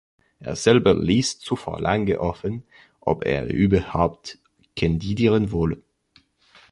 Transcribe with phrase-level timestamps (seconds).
[0.39, 2.63] Er selber liess zuvor lange offen,
[3.01, 4.39] ob er überhaupt
[4.75, 5.83] kandidieren wolle.